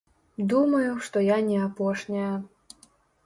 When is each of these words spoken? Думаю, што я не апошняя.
Думаю, 0.51 0.93
што 1.07 1.21
я 1.25 1.37
не 1.49 1.59
апошняя. 1.67 2.31